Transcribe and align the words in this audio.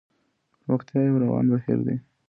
پرمختيا 0.61 1.01
يو 1.09 1.21
روان 1.23 1.45
بهير 1.51 1.79
دی. 1.85 1.95